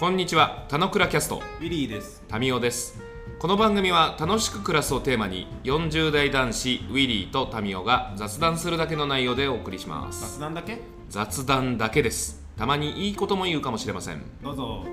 [0.00, 2.22] こんにちは、たのくらキャスト、ウィリーです。
[2.26, 2.98] タミオです。
[3.38, 10.38] この番組は楽しく暮らすをテーマに、40代男子ウィリーとタミオが雑談するだけの内容でお送りします。
[10.38, 10.78] 雑談だけ？
[11.10, 12.42] 雑談だけです。
[12.56, 14.22] たまにいいことも言うかもしれません。
[14.42, 14.86] どうぞ。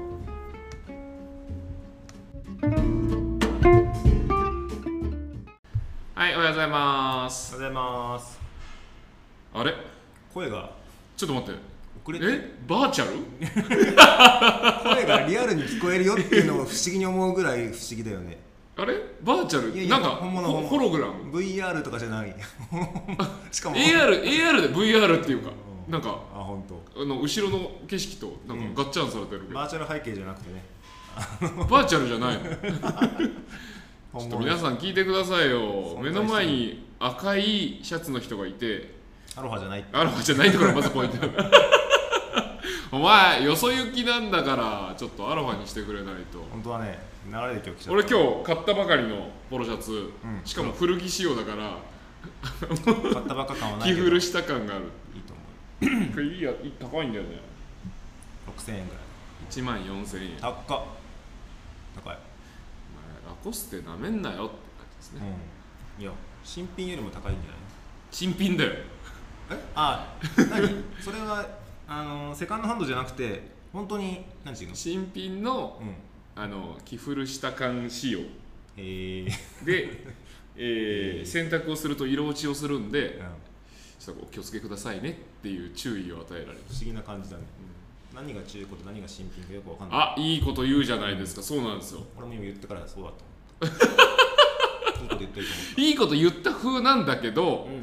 [6.15, 7.53] はい、おはようございまおはす。
[7.53, 8.39] ようございます。
[9.53, 9.73] あれ？
[10.33, 10.69] 声が
[11.15, 11.76] ちょっと待って。
[12.07, 12.51] 遅れて、え？
[12.67, 13.11] バーチャル？
[14.95, 18.37] 声がリアルに聞こえるよっていうのを不思議に思うぐらい不思議だよね。
[18.77, 18.93] あれ？
[19.23, 19.73] バーチャル？
[19.73, 20.69] いやいやなんか本物ホ本物。
[20.69, 22.33] ホログラム？VR とかじゃない。
[23.51, 23.75] しかも。
[23.75, 25.51] AR, AR で VR っていうか、
[25.89, 26.63] なんかあ、本
[26.95, 27.01] 当。
[27.01, 29.41] あの後ろの景色となんかガッチャンされてる。
[29.41, 30.63] けど、バーチャル背景じゃなくてね。
[31.69, 32.41] バーチャルじゃないの？
[32.43, 35.99] ちょ本っと皆さん聞いてくださいよ。
[36.01, 38.95] 目の前に赤いシャツの人がいて。
[39.35, 39.85] アロハじゃない。
[39.91, 41.17] アロハじゃないところがまずポイント
[42.91, 47.91] お前よそ行きなんだからちょっとアロハにしてくれないと本当はね、流れで今日来ちゃった。
[47.91, 51.77] 俺今日買ったばかりのポロシャツ、んしかも古着仕様だから
[52.53, 54.01] 買ったばっか感はないけど。
[54.01, 54.85] 着古した感がある
[55.15, 56.13] いいと思う。
[56.13, 57.39] これいいやいい高いんだよね
[58.57, 59.01] 6000円ぐらい。
[59.49, 60.63] 1万4000円高っ。
[60.63, 60.83] 高い。
[62.03, 62.17] お前ラ
[63.43, 65.21] コステなめんなよって感じですね、
[65.97, 66.03] うん。
[66.03, 66.11] いや、
[66.43, 67.57] 新品よりも高いんじゃない？
[68.11, 68.71] 新品だよ
[69.51, 69.59] え？
[69.75, 70.83] あ何？
[71.03, 71.45] それは
[71.87, 73.41] あのセカンドハンドじゃなくて
[73.73, 74.75] 本当に何ていうの？
[74.75, 75.95] 新品のうん。
[76.41, 78.19] あの着古した感仕様。
[78.19, 78.25] へ
[78.77, 79.25] え
[79.65, 79.89] で、
[80.55, 83.25] えー洗濯をすると色落ちをするんでうん。
[83.99, 86.59] ちょっとお気をつけくださいねっていう注意を与えられる。
[86.69, 87.43] 不思議な感じだね、
[88.15, 89.99] 何が中古と何が新品かよくわかんない。
[89.99, 91.41] あいいこと言うじゃないですか。
[91.41, 92.01] そうなんですよ。
[92.17, 93.11] 俺も今言ってからそうだ
[93.67, 95.81] と思った。
[95.81, 96.51] いいこと言った。
[96.53, 97.81] 風なんだけど思っ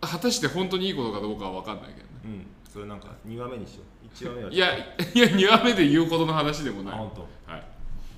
[0.00, 2.04] た果たして本当にいいことかどうかは分かんないけどね。
[2.24, 2.46] うんうん
[2.78, 4.06] それなんか2話目にしよう。
[4.06, 4.78] 1話目はいやい
[5.18, 7.50] や2話目で言うほどの話でもない、あ本当。
[7.52, 7.64] はい、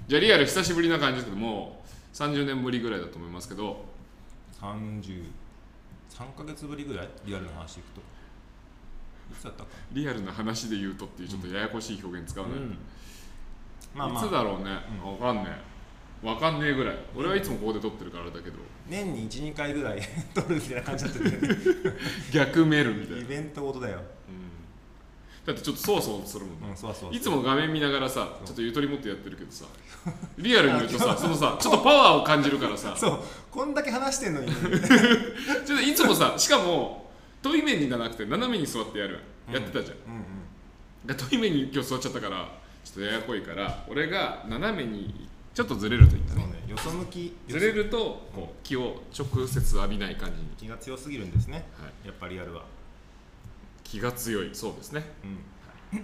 [0.06, 3.88] じゃあリアル久しぶりな感じですけどもう30年ぶりぐらいだと思いますけど。
[4.60, 5.24] 33
[6.36, 7.08] ヶ月ぶりぐらい？
[7.24, 8.00] リアルな話いくと。
[9.32, 12.78] いつだったかリアルな話で言うとっていうちょっとややこしい表現使うね、うん。
[13.94, 14.24] まあまあ。
[14.26, 14.70] いつだろうね、
[15.02, 15.12] うん。
[15.12, 15.50] わかんね
[16.22, 16.26] え。
[16.26, 16.96] わかんねえぐらい。
[17.16, 18.58] 俺はいつもここで撮ってるからだけど。
[18.90, 20.00] 年に12回ぐらい
[20.34, 21.56] 撮るみたいな感じになってて
[22.34, 24.02] 逆メールみたいな、イベントごとだよ
[25.46, 29.64] だってちょっとそわそわするもんね、うんそうそうそういつも画面見ながらさちょっとゆとり持ってやってるけどさ
[30.38, 32.94] リアルに言うとさ そのさちょっとパワーを感じるからさ。
[32.96, 33.18] そう。
[33.50, 34.52] こんだけ話してんのに。
[35.66, 37.10] ちょっといつもさしかも
[37.42, 39.20] 遠い面にじゃなくて斜めに座ってやる、
[39.52, 39.96] やってたじゃん。
[40.06, 40.24] うん
[41.04, 41.06] うん。
[41.06, 42.48] で遠い面に今日座っちゃったから
[42.84, 46.42] ちょっとややこいから俺が斜めにちょっとずれるといったね。
[46.42, 46.64] そうね。
[46.68, 47.36] よそ向き。
[47.48, 51.68] ずれるとこう気を直接浴びない感じに、気が強すぎるんですね。
[51.78, 52.64] はい、やっぱりリアルは
[53.90, 54.50] 気が強い。
[54.52, 55.04] そうですね。
[55.24, 55.38] うん。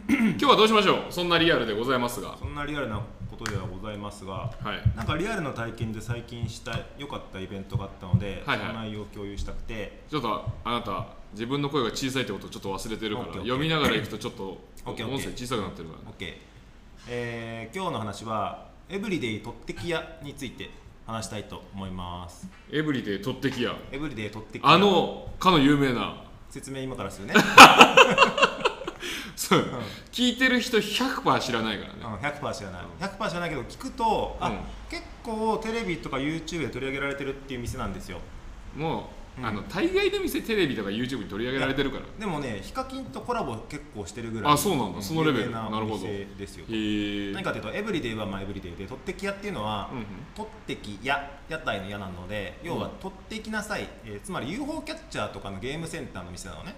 [0.08, 1.12] 今日はどうしましょう？
[1.12, 2.36] そんなリアルでございますが。
[2.36, 4.96] そんなリアルなことではございますがはい。
[4.96, 8.66] なんかリアルの体験で最近した良かったイベントがあったので、はいはい。
[8.66, 10.00] その内容を共有したくて。
[10.10, 16.00] ちょっとあなた自分の声が小さいってことをちょっと忘れてるから読みながらいくとちょっと音声小さくなってるから。
[16.00, 16.34] ね OK、
[17.08, 20.70] えー今日の話はエブリデイとってき屋について
[21.06, 22.48] 話したいと思います。
[22.72, 24.70] エブリデイとってきやエブリデイとってき屋。
[24.70, 27.34] あのかの有名な説明今からするね、
[29.36, 29.64] そう。
[30.12, 31.98] 聞いてる人100%知らないからね。
[32.02, 32.82] うん、100%知らない。
[33.00, 34.58] 100%知らないけど聞くとあ、うん。
[34.88, 38.18] 結構テレビとか YouTube で取り上げられてるっていう店なんですよ。
[38.76, 39.04] もう、うん
[39.42, 42.04] あの大概の店テレビとか YouTube に取り上げられてるから。
[42.18, 45.02] でもねヒカキンとコラボ結構してるぐらいあそうなんだ。
[45.02, 45.50] そのレベル。
[45.50, 46.04] ななるほど。
[46.04, 46.64] ですよ。
[47.34, 50.04] 何かというとエブリデイはまあエブリデイでとってき屋っていうのは、うんうん。
[50.34, 56.74] とってき屋屋台の屋なので要は取ってきなさい、えーつまり UFO キャッチャーとかのゲームセンターの店なのね。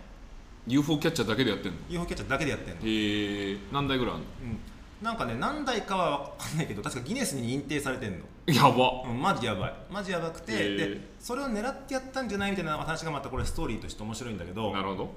[0.66, 4.26] UFO キャッチャーだけでやってんの？UFO キャッチャーだけでやってんの、へえ何台ぐらいあんの？
[4.42, 9.02] うん、なんかね何台かは分かんないけど確かギネスに認定されてんのやば。
[9.04, 9.74] うん、マジやばい。
[9.90, 10.76] マジやばくて、へー。
[10.76, 15.10] でそれを狙ってやったんじゃないみたいな話がまたこれストーリーとして面白いんだけどなるほど。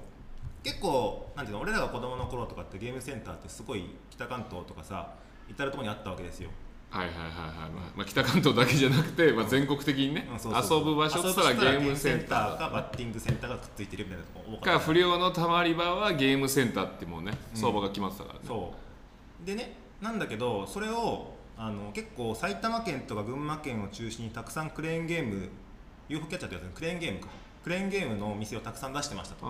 [0.62, 5.14] 結構なんていうの俺らが子供の頃とかってゲームセンターってすごい北関東とかさ
[5.48, 6.50] 至る所にあったわけですよ。
[6.90, 7.30] はいはいはいはい、
[7.70, 10.50] まあまあ、北関東だけじゃなくて、まあ、全国的にね、遊
[10.84, 12.68] ぶ場所って言ったらゲームセンターか。
[12.68, 14.84] バッティングセンターがくっついてるみたいなとこ多かかった。
[14.92, 18.74] 不良のたまり場はゲームセンターってもうね相場が決まってたからね、そ
[19.42, 19.46] う。
[19.46, 21.32] でねなんだけどそれを
[21.64, 25.48] あの結構埼玉県とか群馬県を中心にたくさんクレーンゲーム
[26.08, 27.28] UFO キャッチャーってやつねクレーンゲームか。
[27.62, 29.46] クレーンゲームのお店をたくさん出してましたと。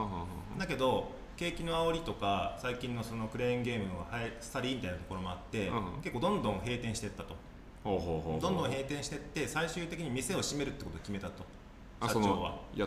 [0.59, 7.35] だけど景気の煽りとか最近のそのクレーンゲームの流行さりみたいなところもあって、うん結構どんどん閉店していったと。
[7.83, 11.45] どんどん閉店していって最終的に店を閉めるってことを決めたと。
[12.07, 12.51] 社長は。
[12.51, 12.87] のや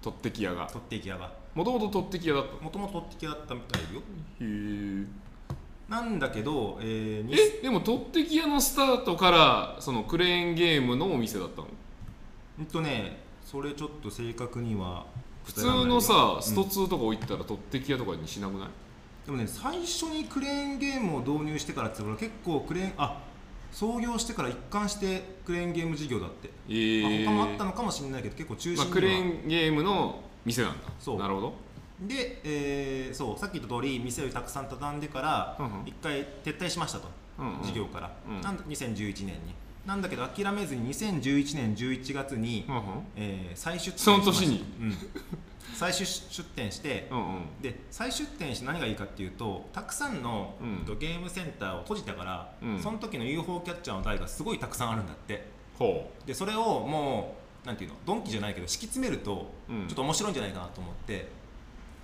[0.00, 0.66] 取ってき屋が。
[0.68, 1.30] 取っていき屋が。
[1.54, 2.60] もともと取ってき屋だったの？
[2.62, 4.00] もともと取ってき屋だったみたいよ。
[4.00, 4.02] へ
[4.40, 5.06] え
[5.92, 11.68] なんだけど、えーにえでも取ってき屋のスタートからそのクレーンゲームのお店だったの？
[12.60, 15.04] うんとねそれちょっと正確には
[15.44, 18.68] 普通のさストうん2とか置いてたら取ってき屋とかにしなくない、
[19.26, 23.20] でもね最初にクレーンゲームを導入してからって結構クレーンあ
[23.70, 27.24] 創業してから一貫してクレーンゲーム事業だって、えー。
[27.24, 30.88] まあ、他もあったのかもしれないけど結構中まあ、心には、クレーンゲームの店なんだ。
[30.98, 31.18] そう。
[31.18, 31.54] なるほど
[32.06, 35.86] で、えーそうさっき言った通り店をたくさん畳んでからうんうん。
[35.86, 37.08] 一回撤退しましたと、
[37.38, 37.62] うんうん。
[37.62, 39.54] 事業から、うんなんだ2011年に。
[39.86, 42.82] なんだけど諦めずに2011年11月に、うんうん。
[43.16, 44.96] えー再出店しその年に、うん、
[45.74, 47.44] 再出出店して、うんうん。
[47.60, 50.84] で再出店して何がいいかっていうとたくさんの、うん。
[50.86, 52.80] とゲームセンターを閉じたから、うん。
[52.80, 55.46] その時の UFO キャッチャーの台がすごいたくさんあるんだって。
[55.78, 59.86] ほでそれをもうなんていうのドンキじゃないけど敷き詰めると、うん。
[59.88, 61.26] ちょっと面白いんじゃないかなと思ってう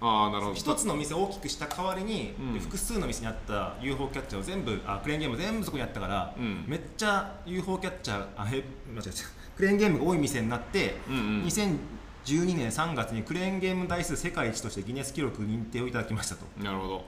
[0.00, 0.54] ああなるほど。
[0.54, 2.54] 一つの店を大きくした代わりに、うん。
[2.54, 6.64] で複数の店にあった UFO キャッチャーを全部あクレーンゲーム全部そこにあったから、うん。
[6.66, 8.62] めっちゃ UFO キャッチャーあへ間違
[9.06, 9.10] えた。
[9.56, 11.44] クレーンゲームが多い店になって、うんうん。
[11.44, 16.44] 2012年3月にクレーンゲーム台数世界一としてギネス記録認定をいただきましたと。
[16.62, 17.04] なるほど。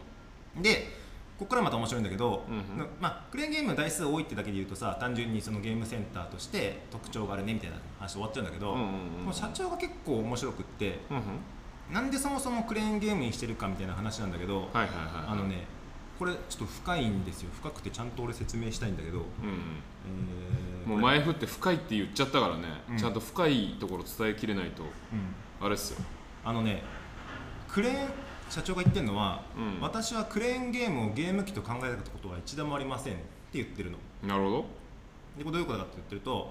[0.61, 0.99] で
[1.39, 2.87] ここからまた面白いんだけど、うんうん。
[3.01, 9.33] まあ、クレーンゲームの台数多いってだけで言うとさ単純にそのゲームセンターとして特徴があるねみたいな話で終わっちゃうんだけど、うんうんうん。
[9.33, 11.23] 社長が結構面白くってうんうん
[11.93, 14.89] なんでそもそもクレーンゲームにしてるかみたいな話なんだけど、はいはいはい
[15.29, 15.67] あのね
[16.19, 17.51] これちょっと深いんですよ。
[17.55, 22.97] 深くてちゃんと俺説明したいんだけど、うんえーうんもう前振って深いって言っちゃったからね、うん。
[22.99, 24.83] ちゃんと深いところ伝えきれないと。
[24.83, 24.91] うん。
[25.65, 26.05] あれっすよ。
[26.45, 26.83] あのね
[27.69, 28.09] クレーン
[28.51, 29.81] 社長が言ってるのは、うん。
[29.81, 33.23] 私はクレーンゲームをゲーム機と考えたことは一度もありませんって
[33.55, 33.99] 言ってるの。
[34.27, 34.65] なるほど。
[35.39, 36.51] でこれどういうことかって言ってると、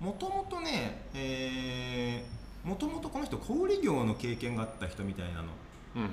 [0.00, 5.48] もともとねえーもともとこの人小売業の経験があった人みたいなの。
[5.96, 6.08] うんうん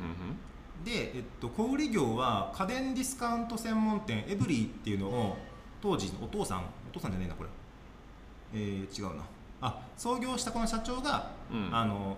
[0.84, 5.38] で、えっと、小売業は家電ディスカウント専門店エブリィっていうのを
[5.82, 7.50] 当時お父さんお父さんじゃねえなこれ。
[8.54, 9.24] えー、違うな。
[9.62, 11.70] あ創業したこの社長が、うん。
[11.76, 12.18] あの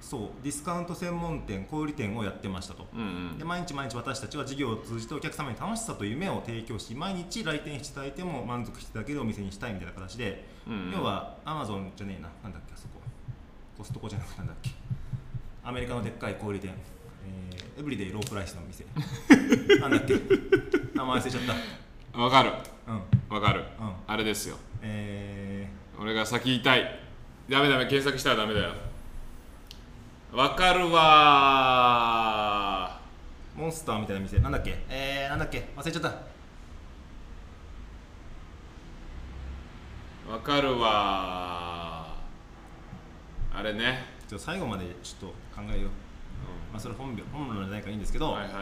[0.00, 2.86] そうディスカウント専門店小売店をやってましたと。
[2.94, 3.04] うんう
[3.34, 3.38] ん。
[3.38, 10.92] で毎日毎日私たちは事業を通じてお客様に楽しさと夢を提供し毎日来店していただいても満足していただけるお店にしたいみたいな形で、うんうん。
[10.92, 12.28] 要はアマゾンじゃねえな。
[12.42, 13.00] なんだっけあそこ。
[13.76, 14.70] コストコじゃなくてなんだっけ。
[15.64, 16.70] アメリカのでっかい小売店、
[17.24, 18.84] えーエブリデイロープライスの店。
[19.80, 20.14] なんだっけ。
[20.94, 21.42] 名前忘れちゃっ
[22.12, 22.18] た。
[22.18, 22.52] わかる。
[22.88, 23.02] うん。
[23.34, 23.92] わかる、うん。
[24.06, 24.56] あれですよ。
[24.80, 25.68] え
[25.98, 27.00] 俺が先言いたい。
[27.48, 28.72] ダメダメ検索したらダメだよ。
[30.32, 34.38] わかるわー、モンスターみたいな店。
[34.40, 34.78] なんだっけ。
[34.88, 35.68] えー、なんだっけ。
[35.76, 36.12] 忘れちゃった
[40.28, 42.16] わかるわ。
[43.52, 45.90] あれね、ちょっと最後までちょっと考えよう、
[46.72, 48.52] まあ、それ本名本名じゃないからいいんですけど、はいはい。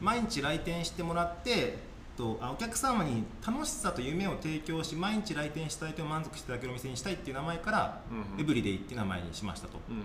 [0.00, 1.78] 毎日来店してもらって
[2.16, 8.40] とあお客様に楽しさと夢を提供し毎日来店しただいて満足していただけるお店にしたいっていう名前から、うんうん。
[8.40, 9.78] エブリデイっていう名前にしましたと。
[9.88, 10.02] うんうん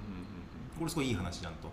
[0.77, 1.71] これすごいいい話じゃんと。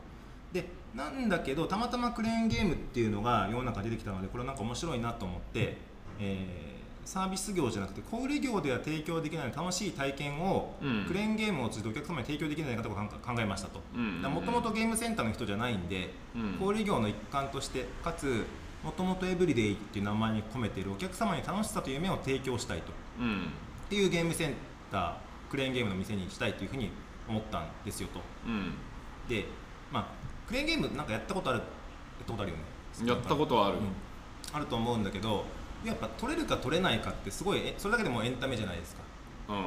[0.52, 5.76] でなんだけどたまたまクレーンゲームっていうのが世の中に出てきたのでこれなんか面白いなと思って、
[6.18, 6.73] えー
[7.04, 11.04] サービス業じゃなくて小売業では提供できない楽しい体験を、うん。
[11.06, 12.96] クレーンゲームを通じてお客様に提供できないかと考
[13.38, 13.80] えましたと。
[14.28, 16.56] もともとゲームセンターの人じゃないんで、うん。
[16.58, 18.46] 小売業の一環としてかつ
[18.82, 22.92] もともとエブリデイっていう名前に込めているお客様に楽しさと夢を提供したいと。
[22.92, 24.54] っていうゲームセン
[24.90, 25.14] ター
[25.50, 26.90] クレーンゲームの店にしたいというふうに
[27.28, 28.20] 思ったんですよと。
[28.46, 28.72] うん。
[29.28, 29.46] で
[29.92, 30.06] まあ
[30.46, 32.64] クレーンゲームなんかやったことあるやったことあるよね。
[33.08, 33.84] やったことはある、うん。
[34.52, 35.44] あると思うんだけど
[35.84, 39.02] やっぱ取れるか取れないかってすごいえそれだけでもうエンタメじゃないですか。
[39.48, 39.56] うん。
[39.56, 39.64] うん。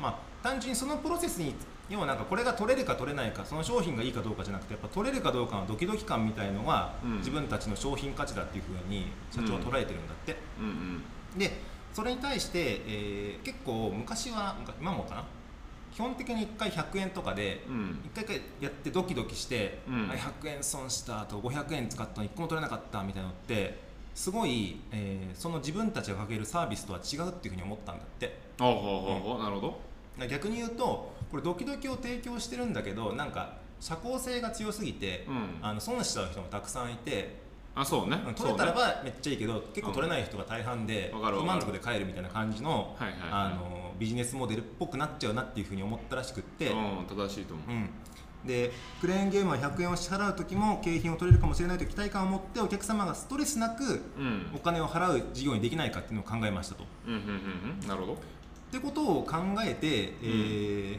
[0.00, 1.54] まあ単純にそのプロセスに
[1.88, 7.16] 要はなんかこれが取れるか取れないかその商品がいいかどうかじゃなくてやっぱ取れるかどうかのドキドキ感みたいのが、うん。
[7.18, 10.66] 自分たちの商品価値だっていうふうに社長は捉えてるんだって、うん
[11.34, 11.38] うん。
[11.38, 11.52] で
[11.92, 15.24] それに対して、えー結構昔は昔今もかな？
[15.90, 17.98] 基本的に1回100円とかで、うん。
[18.12, 20.10] 1回1回やってドキドキして、うん。
[20.10, 23.87] あ100円損したと500円使ったの1個も取れなかったみたいなのって
[24.18, 28.36] すごい、えーその自分たちがかけるサービスとは違うっていうふうに思ったんだって。
[28.58, 29.60] ほうほうほうほうなるほ
[30.18, 30.26] ど。
[30.26, 35.58] 逆に言うとこれドキドキを提供してるんだけどなんか社交性が強すぎて、うん。
[35.62, 37.36] あの損しちゃう人もたくさんいて
[37.76, 38.18] あそうね。
[38.34, 43.30] 取れたらばめっちゃいいけど、結構取れない人が大半で不満足で帰るみたいな感じの,、はいはいはい。
[43.30, 47.70] あのビジネスモデルっぽくなっちゃうなっていうふうに思ったらしくって、うん正しいと思う。
[47.70, 47.90] うん
[48.44, 53.82] でクレーンゲームは100円を支払う時も景品を取れるかもしれないという期待感を持ってお客様がストレスなく
[54.16, 54.50] うん。
[54.54, 56.84] お金を払う事業にできないかっていうのを考えましたと。
[57.06, 57.88] うんうんうんうん。
[57.88, 58.12] なるほど。
[58.14, 58.16] っ
[58.70, 60.98] てことを考えて、え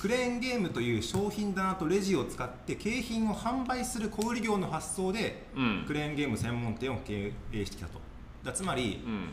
[0.00, 5.84] クレーンゲームという商品棚とレジを使って景品を販売する小売業の発想でうん。
[5.86, 8.00] クレーンゲーム専門店を経営してきたと。
[8.42, 9.28] だつまりうん。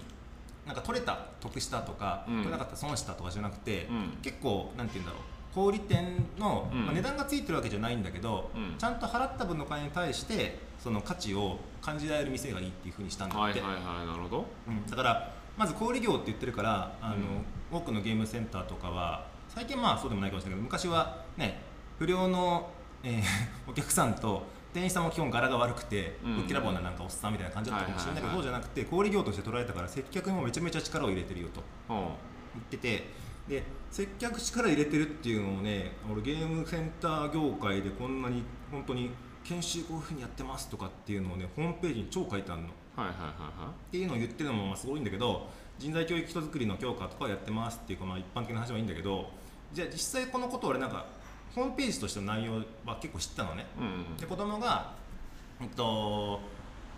[0.67, 2.35] なんか取れた得したとか、うん。
[2.35, 4.17] 取れなかった損したとかじゃなくて、うん。
[4.21, 5.21] 結構なんて言うんだろう
[5.53, 6.85] 小売店の、うん。
[6.85, 8.75] まあ値段がついてるわけじゃないんだけど、うん。
[8.77, 14.45] ちゃんと払った分のお金に対してその価値を感じられる店がいいっていうふうにしたんだって、はいはいはいなるほど。
[14.67, 21.59] うん、だからまず小売業って言ってるからあの、多くのゲームセンターとかは最近まあそうでもないかもしれないけど昔はね
[21.97, 22.69] 不良の、
[23.03, 23.23] えー
[23.69, 26.35] お客さんと店員さんも基本柄が悪くて、うん。
[26.37, 31.93] ぶっきらぼうななんかおっさんみたいな感じだったかもしれないけど、そうじゃなくて小売業として捉えたから接客にもめちゃめちゃ力を入れてるよとう。
[31.93, 32.05] ん言
[32.61, 33.09] ってて
[33.47, 39.09] で接客力入れてるっていうのをね俺ゲームセンター業界でこんなに本当に
[39.43, 42.67] 研修こういうふうにやってますとかっていうのをねホームページに超書いてあるの。
[42.95, 49.29] はいはいはいはっていうのを言ってるのもまあすごいんだけど人材教育人作りの強化とかやってますっていうかまあ一般的な話はいいんだけど
[49.71, 51.05] じゃあ実際このことを俺なんか
[51.55, 52.55] ホームページとしての内容
[52.85, 53.65] は結構知ったのね。
[53.77, 54.17] いうん。
[54.17, 54.91] で子供が
[55.61, 56.41] えっと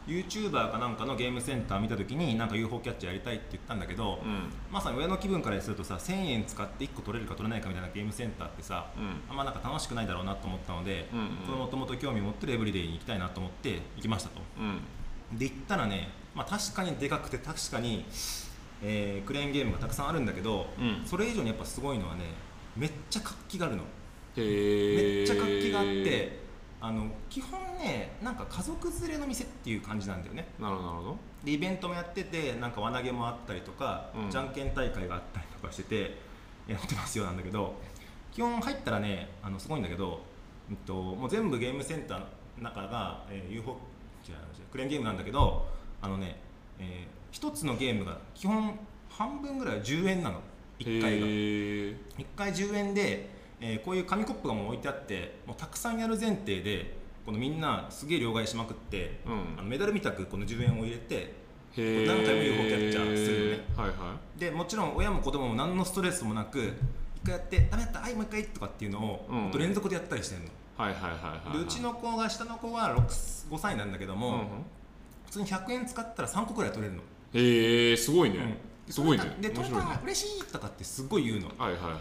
[0.07, 4.49] YouTuber かなんかのゲームセンター見た時になんか UFO キャッチャーやりたいって言ったんだけど、うん。
[4.71, 9.21] まさに親の気分からするとさ1000円使って1個取れるか取れないかみたいなゲームセンターってさうん。
[9.29, 11.27] あんまなんか楽しくないだろうなと思ったのでうんうん。
[11.45, 14.41] このもともと興味持ってるエブリデイに行きたいなと思って行きましたと。
[14.59, 15.37] うん。
[15.37, 18.05] で行ったらね、まあ、確かにでかくて確かに、
[18.81, 21.03] えークレーンゲームがたくさんあるんだけど、うん。
[21.05, 22.23] それ以上にやっぱすごいのはね
[22.75, 23.83] めっちゃ活気があるの。
[24.35, 26.40] めっちゃ活気があって
[26.81, 30.47] あの基本ねなんか家族連れの店っていう感じなんだよね。
[30.59, 31.17] なるほどなるほど。
[31.43, 34.31] でイベントもやっててなんか輪投げもあったりとか、うん。
[34.31, 36.17] じゃんけん大会があったりとかしてて
[36.67, 37.75] やってますよなんだけど
[38.31, 40.21] 基本入ったらねあのすごいんだけど、
[40.69, 42.25] うんと、もう全部ゲームセンターの
[42.61, 43.77] 中が、えー UFO
[44.27, 44.37] 違う違う
[44.71, 45.67] クレーンゲームなんだけど
[46.01, 46.37] あのね、
[46.79, 48.77] えー、1つのゲームが基本
[49.09, 50.41] 半分ぐらいは10円なの。
[50.79, 51.27] 1回が。
[51.27, 53.29] へえ1回10円で、
[53.61, 59.59] えーこういう紙コップがもう置いてあってもうたくさんやる前提でこのみんなすげえ両替しまくって、うん。
[59.59, 61.33] あのメダルみたくこの10円を入れて
[61.77, 63.63] 何回も UFO キャッチャーするのね。
[63.77, 66.73] はいはでもちろん親も子供も何のストレスもなく1
[67.23, 69.59] 回やって「ダメだったはいもう1回」とかっていうのを、うん。
[69.59, 74.45] 連続でやったりしてるの、いはいはいはいはいでうちの子が下の子が6 5歳なんだけども、うんうん。
[75.25, 77.01] 普通に100円使ったら3個くらい取れるの、
[77.33, 78.37] へえすごいね。
[78.37, 79.23] うんすごいね。
[79.39, 79.95] で取れ面白いね。
[79.95, 81.47] た嬉しいとかってすごい言うの。
[81.57, 81.97] はいはいはいは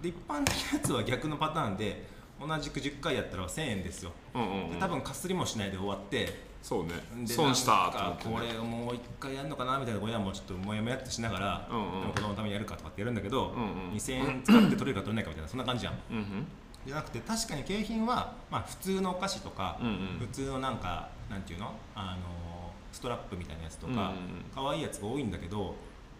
[0.00, 2.06] いで一般的なやつは逆のパターンで
[2.40, 4.12] 同じく10回やったら1000円ですよ。
[4.32, 4.70] はいうんうんうん。
[4.72, 6.92] で多分かすりもしないで終わってそうね。
[7.26, 12.00] で損したとなんかこ思ってねれもう一回やるのかなみたいな親もちょっともやもやってしながら、うんうん。
[12.00, 13.96] でも子供のためにやるかとかってやるんだけど、うんうん。
[13.96, 15.94] 2000円使って取れるか取れないかみたいなそんな感じじゃん。
[16.10, 16.46] うんうん。
[16.86, 19.94] じゃなくて確かに景品は、まあ、普通のお菓子とか、うんうん。
[20.20, 21.72] 普通のなんかなんていうの？
[21.94, 24.12] あのストラップみたいなやつとか、うんうんうん。
[24.54, 25.74] 可愛いやつが多いんだけど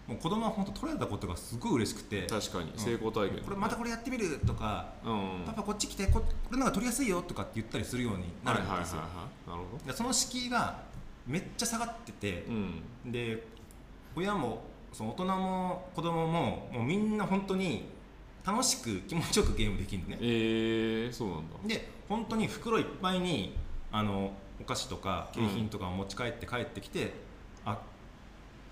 [0.06, 2.26] もう子供は本当取れたことがすごい嬉しくて。
[2.26, 3.44] 確かにうん成功体験。
[3.44, 5.44] これまたこれやってみるとか、うんうん。
[5.44, 9.06] パパこっち来てここれの方が取りやすいよとかって言ったりするようになるんですよ、は
[9.46, 10.80] いなるほでその敷居が
[11.26, 13.12] めっちゃ下がっててど、うん。
[13.12, 13.46] で
[14.16, 17.88] 親もその大人も子供ももうみんな本当に
[18.44, 20.18] 楽しく気持ちよくゲームできるのね。
[20.20, 21.44] えー、そうなんだ。
[21.66, 23.56] で本当に袋いっぱいに
[23.92, 27.14] あのお菓子とか景品とかを持ち帰って帰ってきて、
[27.64, 27.78] あ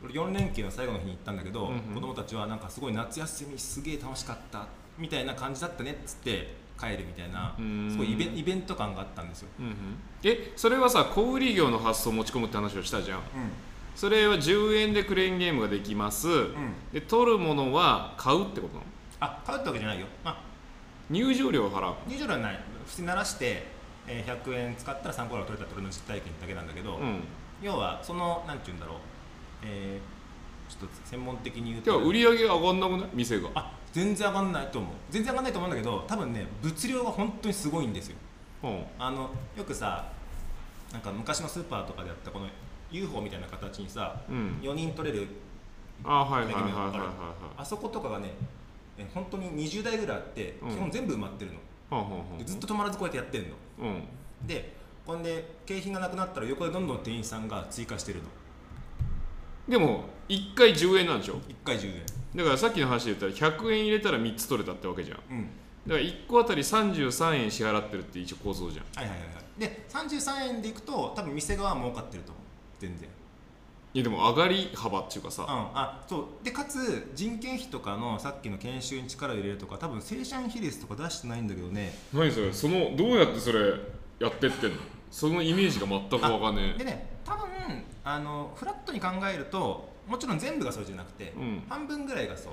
[0.04, 1.80] 俺4連休の最後の日に行ったんだけど、うんうん。
[1.94, 4.66] 子供たちはなんかすごい夏休みすげえ楽しかった
[4.98, 7.54] みたいな感じだったねっつって帰るみたいな
[7.90, 9.74] すごいイベイベント感があったんですよ、うんうん。
[10.24, 13.18] えそれはさ小売業の発想を持ち込むって話をしたじゃん。
[13.18, 13.24] うん。
[13.94, 16.54] それは10円でクレーンゲームができます、ん。
[16.92, 18.86] で取るものは買うってことなの？
[19.20, 20.42] あ買うってわけじゃないよ、まあ、
[21.10, 21.94] 入場料を払う？
[22.08, 22.60] 入場料はない。
[22.86, 23.66] 普通に鳴らして、
[24.06, 27.20] えー100円使ったら3個が取れたって俺の実体験だけなんだけど、うん。
[27.60, 28.96] 要はそのなんて言うんだろう、
[29.62, 30.20] えー
[30.70, 31.98] ちょっと専門的に言うと。
[31.98, 33.08] 売り上げ上がんなくない？
[33.12, 33.48] 店が。
[33.56, 34.92] あ全然上がんないと思う。
[35.10, 38.16] 全然上がんないと思うんだけど多分ね物量が本当にすごいんですよ。
[38.62, 38.84] うん。
[38.96, 40.06] あのよくさ
[40.92, 42.46] なんか昔のスーパーとかでやったこの
[42.92, 44.60] UFO みたいな形にさ、うん。
[44.62, 45.26] 4人取れる
[46.04, 47.00] あはいはいはいはいはい。
[47.56, 48.32] あそことかがね
[48.96, 50.70] え本当に20台ぐらいあって、うん。
[50.70, 51.50] 基本全部埋まってる
[51.90, 52.24] の。
[52.46, 53.48] ずっと止まらずこうやってやってる
[53.80, 53.88] の。
[53.88, 54.46] うん。
[54.46, 54.72] で
[55.04, 58.28] こんで景品がなくなったら横でどんどん店員さんが追加してるの
[59.70, 62.02] でも1回10円なんでしょ？1回10円。
[62.36, 65.16] だからさっきの話で言ったら100円入れたら3つ取れたってわけじゃん。
[65.16, 65.48] だかうん
[65.86, 68.84] ら1個あたり33円支払ってるって一応構造じゃん。
[68.96, 69.60] はいはいはいはい。
[69.60, 72.44] で33円でいくと多分店側は儲かってると思う。
[72.80, 73.08] 全然。
[73.92, 75.32] いやでも上がり幅っていうかうん。
[75.32, 76.44] さあそう。
[76.44, 81.92] でかつ人件費とかのさっきの研修に力を入れるとか多分生産比率とか出してないんだけどね。
[82.12, 82.52] 何それ？
[82.52, 83.60] そのどうやってそれ
[84.18, 84.76] やってってんの？
[85.10, 87.46] そのイメージが全くわかんねでね多分
[88.04, 91.62] あのフラットに考えるともちろん全部がそうじゃなくて、うん。
[91.68, 92.52] 半分ぐらいがそう、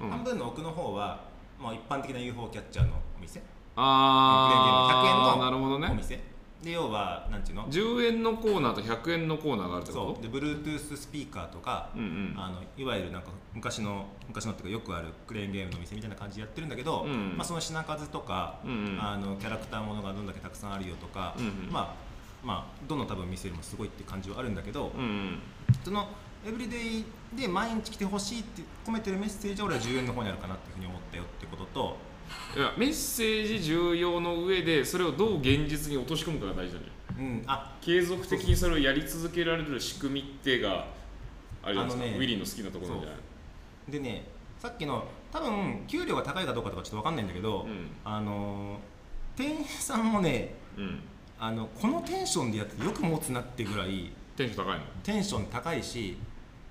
[0.00, 3.40] え、うん、半分の奥の方はまあ、一般的な UFO キャッチャーのお店。
[3.76, 5.88] ああ100円のなるほどね。
[5.90, 6.20] お店。
[6.62, 10.22] で要はなんていうの？10円のコーナーと100円のコーナーがあるってこそう。
[10.22, 12.34] で Bluetooth スピーカーとか、とうんうん。
[12.36, 17.36] あのいわゆるなんか昔の昔のっていうかよくあるクレーンゲームの店みたいな感じでやってるんだけど、うん。
[17.36, 18.98] まあ、その品数とか、うんうん。
[19.00, 21.72] あのキャラクターものがどんだけたくさんあるよとか、うんうん。
[21.72, 22.11] まあ
[22.42, 25.38] まあどの多分店よりもすごいって感じはあるんだけど、うんうん。
[25.84, 26.08] その
[26.46, 27.04] エブリデイ
[27.36, 31.96] で毎日来てほしいって込めてるメッセージは俺は10円の方にあるかなっていうふうに思ったよってことと
[32.56, 36.94] いやメッセージ重要の上でそれをどう現実に落とし込むかが大事なんだよ。
[37.18, 40.86] うんあ継続的にそれをやり続けられる仕組みってが
[41.62, 44.24] あれじゃないですか、ねウィリーの好きなところなんじゃないでね
[44.58, 47.90] さっきの多分給料が高いかどうかとかちょっと分かんないんだけど、うん。
[48.04, 48.78] あの
[49.36, 51.00] 店員さんもねうん
[51.44, 54.84] あのこのテンションでやってよく持つなってぐらいテンション高いの？
[55.02, 56.16] テンション高いし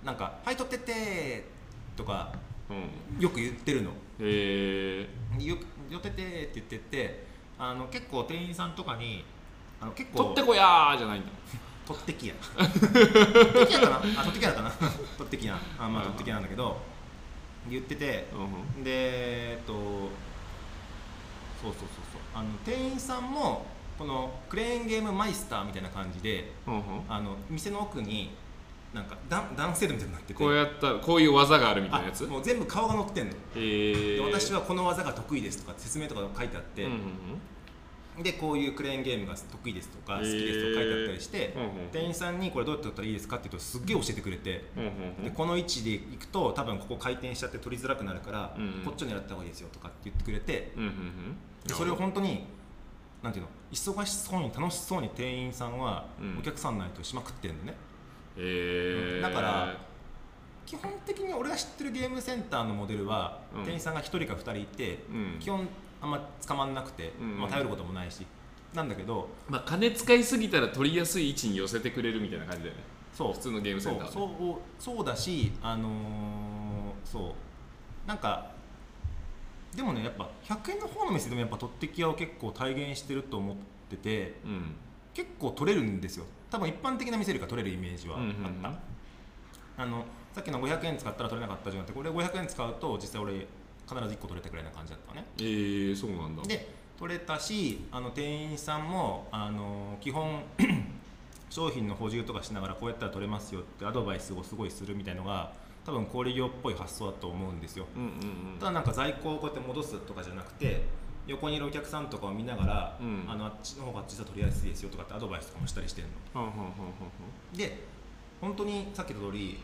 [0.01, 1.43] なんか「はい取ってって」
[1.97, 2.31] とか
[2.69, 3.21] うん。
[3.21, 3.89] よく言ってるの。
[3.89, 3.93] へ
[5.37, 7.25] えよく「寄ってって」って言ってて
[7.59, 9.25] あの結構店員さんとかに
[9.81, 11.27] あの結構取ってこやーじゃないんだ。
[11.85, 12.35] 取ってきや。
[12.55, 12.69] 取っ
[13.67, 13.97] てきやかな？
[13.97, 14.71] あ取ってきやかな。
[15.17, 15.59] 取ってきや。
[15.77, 16.79] あまあ取ってきやなんだけど
[17.69, 18.91] 言っててうんで
[19.51, 20.11] えっとそう
[21.61, 22.21] そうそうそう。
[22.33, 23.65] あの店員さんも
[24.01, 26.77] このクレーンゲームマイスターみたいな感じでうんう。
[26.77, 28.31] んあの店の奥に
[28.95, 30.33] なんかダンダンセルみたいになってて。
[30.33, 32.25] こうやったこういう技があるみたいなやつ？
[32.25, 36.99] あもう全部顔が載ってんの、へえで私はこの技が得意ですとか説明とか書いてあって、うんうん
[38.23, 44.89] でこういうクレーンゲームが得意ですとか好きですとか書いてあったりして、うんうん店員さんにこれどうやってやったらいいですかって言うとすっげえ教えてくれて、うんうん
[45.19, 48.71] うんでこの位置で行くと多分ここ回転しちゃって取りづらくなるから、うんうん。
[48.83, 50.73] こっちを狙った方がいいですよとかって言ってくれて。
[50.75, 51.37] うんうんうん。
[51.65, 52.43] でそれを本当に
[53.23, 53.51] なんていうの？
[53.71, 56.39] 忙しそうに楽しそうに店員さんはうん。
[56.39, 57.73] お客さんの相手をしまくってるのね、
[58.37, 59.77] へえだから
[60.65, 63.61] 基本的に俺が知ってるゲームセンターのモデルは、うん。
[63.63, 65.37] 店員さんが1人か2人いて、うん。
[65.39, 65.67] 基本
[66.01, 67.39] あんま捕まんなくて、うん。
[67.39, 68.25] まあ、頼ることもないし
[68.73, 72.81] なんだけどまあ金使いすぎたら取りやすい位置に寄せてくれるみたいな感じだよね。
[73.13, 73.33] そう。
[73.33, 74.11] 普通のゲームセンターはね。
[74.13, 75.91] そうそうそうだしあのー
[77.03, 77.35] そ
[78.05, 78.07] う。
[78.07, 78.51] なんか
[79.75, 83.55] でもねやっぱ100円の方の店でもやっぱ取ってき屋を結構体現してると思っ
[83.89, 84.75] ててうん。
[85.13, 86.25] 結構取れるんですよ。
[86.49, 88.77] 多分一般的な店よりか取れるイメージはあった、うんうんうん。
[89.77, 95.27] あのさっきの500円使ったら取れなかったじゃなくてこれ500円使うと実際俺必ず1個取れたくらいな感じだったのね。
[95.39, 96.43] えー、そうなんだ。
[96.43, 100.43] で取れたしあの店員さんもあの基本
[101.49, 105.51] 商品の補充とかしながらこうやったら取れますよってアドバイスをすごいするみたいのが
[105.85, 107.85] 多分小売業っぽい発想だと思うんですよ。
[107.95, 108.11] うんうんう
[108.55, 108.59] ん。
[108.59, 110.83] ただなんか在庫をこうやって戻すとかじゃなくて
[111.27, 113.25] 横にいるお客さんとかを見ながら、うん。
[113.27, 116.41] あのあっちの方が実は取りやすいですよとかってアドバイスとかもしたりしてるの。
[116.41, 117.83] はんはんはんで
[118.39, 119.59] 本当にさっき言った通り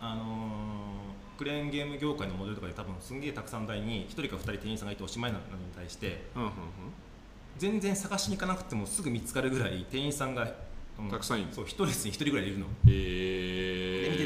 [0.00, 6.50] あのークレーンゲーム業界のモデルとかで多分すんげえたくさん台に1人か2人店員さんがいておしまいなのに対してうんうん
[7.58, 11.48] 全然探しに行かなくてもすぐ見つかるぐらい店員さんが、うたくさんいる。
[11.52, 14.25] そう一列に1人ぐらいいるの、うんへえで見て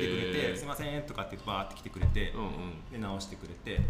[0.80, 2.90] てくれて「すいません」とかってバーって来てくれて、うんうん。
[2.90, 3.80] で直してくれて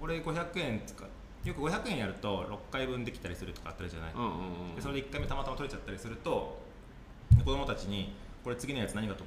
[0.00, 0.82] 俺500円
[1.44, 6.58] よく500円やると6回分できたりするとかあったりじゃない、うんうんうんでそれで1回目たまたま取れちゃったりすると
[7.38, 8.12] 子供たちに
[8.44, 9.24] 「これ次のやつ何がと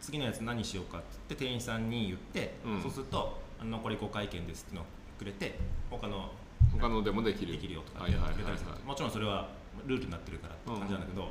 [0.00, 2.82] 次のやつ何しようか」って言って店員さんに言って、うん。
[2.82, 4.84] そうすると「あの残り5回券です」ってのを
[5.18, 5.58] くれて
[5.90, 6.32] 他の
[6.72, 7.52] 他のでもできる。
[7.52, 8.70] できるよとかはいはいはいくれたりする。
[8.70, 9.48] はいもちろんそれは
[9.86, 11.30] ルールになってるからって感じなんだけど、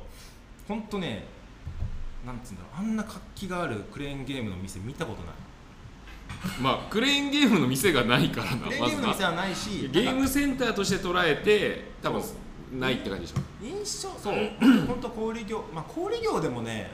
[0.68, 1.24] ほんとね
[2.26, 2.80] なんつうんだろう。
[2.80, 5.34] あんな活気があるクレーンゲームの店見たことない。
[6.60, 12.34] まあクレーンゲームの店がないからなクレーンゲームの店はないしゲームセンターとして捉えて多分そ
[12.78, 13.64] ないって感じでしょ。
[13.64, 14.34] 印象そう。
[14.86, 16.90] 本当小売業まあ小売業でもね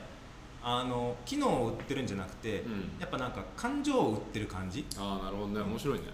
[0.62, 2.92] あの機能を売ってるんじゃなくて、うん。
[3.00, 5.60] やっぱなんか感情を売ってる感じ、ああなるほどね。
[5.60, 6.04] 面白いね。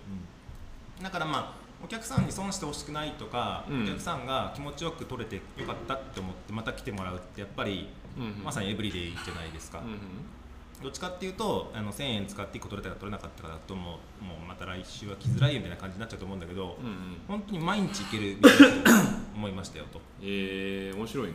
[1.03, 3.83] だからまあお客さんに損してほしくないとか、うん。
[3.85, 7.89] お客さんが気持ちよく取れてよかったって思ってまた来てもらうってやっぱり、
[8.45, 9.83] まさにエブリデイじゃないですか、
[10.83, 16.95] どっちかっていうとあの1000円使って1個取れたか取れなかったかだともうもうまた来週は来づらいよみたいな感じになっちゃうと思うんだけど、うんうん。
[17.27, 20.01] 本当に毎日行ける店だと思いましたよと。
[20.23, 21.35] えー、面白いね。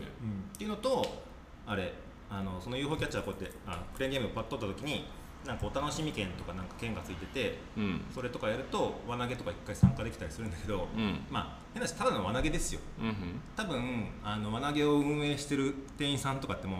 [0.54, 1.24] っていうのと
[1.65, 1.93] あれ
[2.30, 5.06] あのその UFO キャッチャーこうやってあクレーンゲームをパッと取った時に
[5.45, 8.01] なんかお楽しみ券とかなんか券がついててうん。
[8.13, 11.19] それとかやると輪投げとか1回参加できたりするんだけど、うん。
[11.29, 12.79] まあ変な話ただの輪投げですよ。
[12.99, 13.13] うんうん。
[13.56, 16.77] 多分あの輪投げを運営してる店員さんとかっても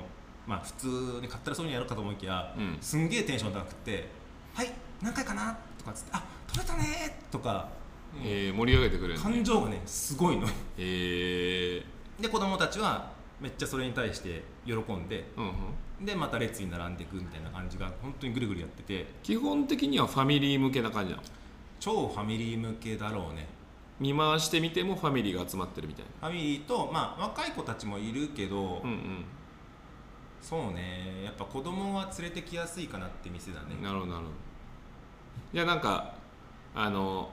[0.48, 0.88] まあ普通
[1.22, 2.78] に買ったらそういうのやるかと思いきや、うん。
[2.80, 4.08] すんげえテンション高くて
[4.54, 4.72] 「はい
[5.02, 7.70] 何回かな?」とかっつって「あ取れたね!」とか、
[8.24, 9.20] えー、盛り上げてくれるね。
[9.20, 10.48] 感情がねすごいの。
[10.78, 11.84] え
[12.20, 15.48] で子供たちはめっちゃそれに対して喜んでー、うん
[16.00, 16.06] うん。
[16.06, 19.08] でまた列に並んでいくみたいな感じが本当にぐるぐるやってて。
[19.24, 21.24] 基本的にはファミリー向けな感じなの？
[21.80, 23.48] 超ファミリー向けだろうね。
[24.00, 29.26] 見回してみてもファミリーが集まってるみたいファミリーとまあ若い子たちもいるけど、なうんうん。
[30.42, 31.24] そうね。
[31.24, 33.76] やっぱ子供は連れてきやすいかなって店だね。
[33.82, 34.36] なるほどなるほど。
[35.54, 36.16] いやなんか
[36.76, 37.30] あの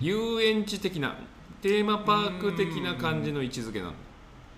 [0.00, 1.16] 遊園地的な
[1.60, 3.96] テーマパーク的な感じの位置づけなんだ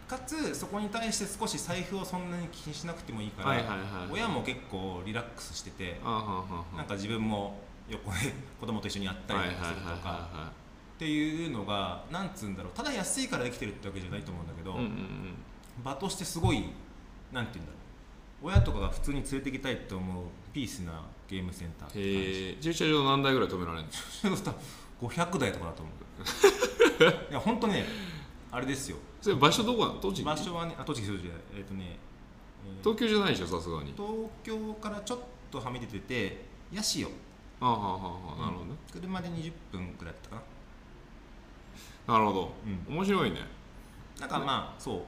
[0.08, 3.62] かつそこに対して少し財布をそんなに気にしなくてもいいから、
[4.10, 8.16] 親も結構リラックスしててなんか自分も横で
[8.60, 10.52] 子供と一緒にやったりとかするとかは
[10.96, 14.78] っていうのがなんつうんだろうただ安いからできてるってわけじゃないと思うんだけど、
[15.84, 16.64] 場としてすごい
[17.32, 17.76] なんて言うんだろう。
[18.42, 23.90] 親とかが普通に連れてきたいと思うピースなゲームセンターへえ駐車場何台ぐらい止められるの？
[23.90, 24.54] そうすると
[25.08, 25.96] 500台とかだと思う。
[27.30, 27.84] いや本当ね
[28.50, 28.96] あれですよ。
[29.20, 30.00] それ場所どこなの？
[30.00, 30.24] 栃木？
[30.24, 31.98] 場所はねあ栃木そうじゃないえっ、とね、
[32.66, 33.92] えー東京じゃないでしょさすがに。
[33.96, 34.09] 東
[34.42, 35.18] 京からちょっ
[35.50, 37.09] とはみ出ててヤシオ
[37.61, 40.42] あはあはあはあなるほどね、車で20分くらいだったか
[42.06, 42.18] な。
[42.18, 42.52] るほど、
[42.88, 43.40] う面白いね。
[44.20, 45.00] ななんかまあそう。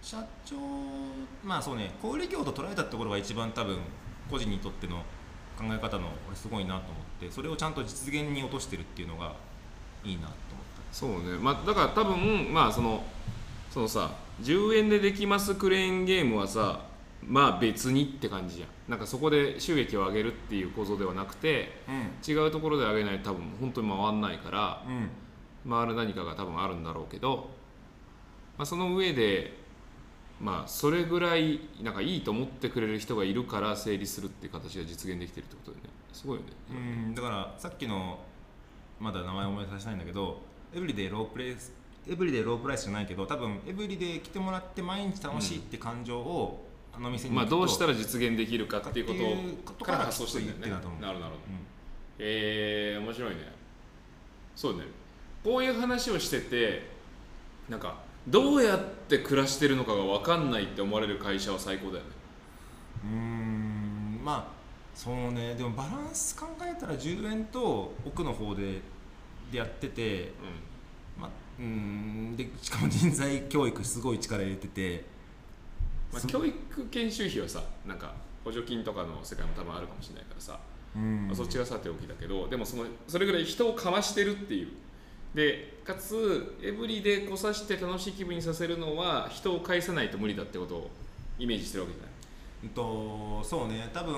[0.00, 0.56] 社長
[1.44, 3.78] まあそうね小売業と捉えたところが一番多分
[4.30, 4.96] 個人にとっての
[5.58, 9.34] 考え方の俺すごいなと思ってそれをちゃんと実現に落としてるっていうのが
[10.04, 10.36] いいなと思っ
[10.98, 11.38] そうね。
[11.40, 13.04] まあだから多分まあその
[13.70, 14.10] そのさ
[14.42, 16.80] 10円でできますクレーンゲームはさ
[17.24, 18.68] まあ別にって感じじゃん。
[18.90, 21.72] なんかそこで収益を上げるっていう構造ではなくて
[22.24, 24.94] た違うところで上げないと多分本当に回んないからうん。
[24.94, 25.10] うん
[25.68, 27.50] 回る何かが多分あるんだろうけど、
[28.56, 29.52] まあ、その上で
[30.40, 35.82] まあそれぐらいなんかいいと思ってくれる人がいるから成立するっていう形が実現できてるってことでね。
[36.12, 36.52] すごいよね。
[36.70, 36.74] う
[37.10, 37.14] ん。
[37.14, 38.20] だからさっきの
[39.00, 40.40] まだ名前思い出せないんだけど
[40.74, 41.72] エブリデイロープレイス
[42.08, 49.12] エブリデイロープライスじゃないけど多分エブリデイ来てもらって毎日楽しいって感情を、あの店にまあどうしたら実現できるかっていうこ
[49.66, 51.32] とかからら発想してるんだよねなるほどうん。
[52.18, 53.52] えー、面白いね。
[54.56, 54.84] そうね。
[55.44, 56.90] こういう話をしてて
[57.68, 62.10] なんかどうやって暮らしてるのかが分かんないって思われる会社は最高だよね。
[63.04, 64.58] うーんまあ
[64.94, 65.54] そうね。
[65.54, 68.80] でもバランス考えたら10円と奥の方で
[69.50, 70.32] でやってて、
[71.18, 75.04] まあ、うーんでしかも人材教育すごい力入れてて
[76.12, 80.58] まあ、教育研修費はさなんか補助金とかの世界も多分あるかもしれないからさ、
[80.96, 81.26] うん。
[81.26, 84.68] まあ、そっちがさておきだけどでもそのそれぐらい人をかわしてるっていう。
[85.34, 90.90] でかつエブリで来さして楽しい気分にさせるのは人を返さないと無理だってことを
[91.38, 92.12] イメージしてるわけじゃない
[92.62, 93.88] うんとそうね。
[93.92, 94.14] 多分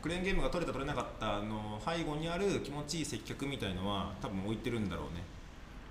[0.00, 5.22] クレーンゲームが取れた取れなかったの背後にある気持ちいい接客みたいのは多分置いてるんだろうね。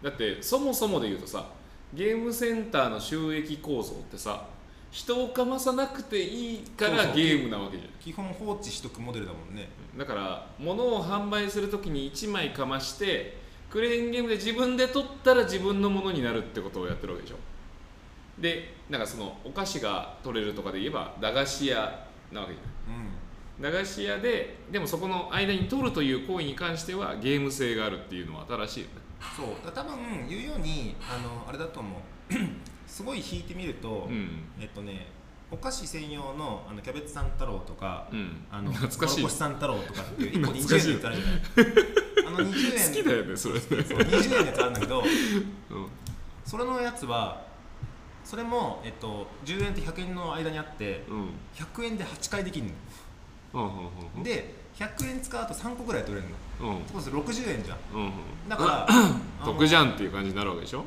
[0.01, 1.45] だってそもそもで言うとさ
[1.93, 4.47] ゲームセンターの収益構造ってさ
[4.91, 7.89] 人をかまさなくていいからゲームなわけじゃん。
[7.99, 9.69] 基本放置しとくモデルだもんね。
[9.97, 13.37] だから物を販売するときに1枚かまして
[13.69, 17.35] クレーンゲームで自分で取ったら自分のものになるってことをやってるわけでしょ
[18.39, 23.65] でなんかそのお菓子が取れるとかで言えば駄菓子屋なわけじうん。
[23.65, 23.73] ゃん。
[23.73, 28.91] 駄菓子屋ででもそこの間に取るという行為に関してはゲーム性があるっていうのは新しいよね。
[29.35, 29.47] そう。
[29.65, 32.01] だ多分言うようにあのあれだと思う。
[32.87, 34.43] すごい引いてみると、うん。
[34.59, 35.07] えっとね
[35.51, 38.45] お菓子専用のあのキャベツ三太郎とか、うん。
[38.51, 39.15] あの懐かしい。
[39.15, 40.91] コロコシ三太郎とかっていう1個20懐かしい。
[40.91, 41.39] 円のやつあるじゃない
[42.27, 43.53] あの20円 好きだよねそれ。
[43.55, 45.87] ねそう20円のやつあるんだけどうん。
[46.45, 47.48] それのやつは
[48.23, 51.29] それも、えっと、10円と100円の間にあってうん。
[51.55, 52.67] 100円で8回できる
[53.53, 53.69] うんうん
[54.17, 56.27] ので100円使うと3個ぐらい取れる
[56.61, 56.69] の。
[56.69, 56.75] うん。
[56.77, 57.77] うんそうすると60円じゃん。
[57.93, 58.11] うんうん。
[58.49, 60.85] だから あの得じゃんっていう感じになるわけでしょ？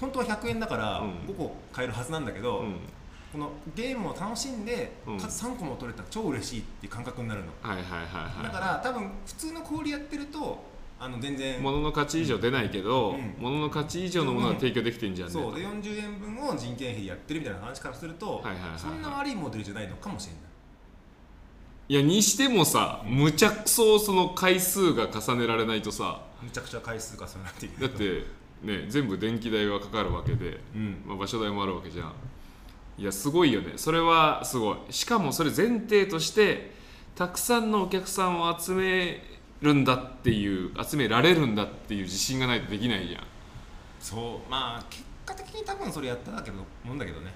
[0.00, 1.10] 本当は100円だからうん。
[1.28, 2.76] 5個買えるはずなんだけど、うん。
[3.32, 5.18] このゲームを楽しんで、うん。
[5.20, 8.42] かつ3個も取れたら超嬉しいっていう感覚になるの、はいはいはいはい。
[8.44, 10.64] だから多分普通の小売りやってると
[11.04, 11.62] あの全然。
[11.62, 13.34] 物の価値以上出ないけど、うん。
[13.38, 15.34] 物の価値以上のものが提供できてんじゃんね。
[15.34, 15.54] とそう。
[15.54, 18.78] で40円分を人件費でやってるみたいな話からすると、はいはいはいはい。
[18.78, 20.38] そんな悪いモデルじゃないのかもしれな。
[20.38, 20.42] い
[21.86, 28.24] いやにしてもさむちゃくそその回数が重ねられないとさむちゃくちゃ回数重なっていくだって
[28.62, 31.02] ね全部電気代がかかるわけで、うん。
[31.04, 32.12] まあ、場所代もあるわけじゃん。
[32.96, 33.74] いやすごいよね。
[33.76, 34.76] それはすごい。
[34.88, 36.72] しかもそれ前提として
[37.14, 39.20] たくさんのお客さんを集め
[39.64, 43.22] るんだっていう集められるんだっていう自信がないとできないじゃん。
[43.98, 47.32] そうまあ結果的に多分それやっただけどもんだけどね。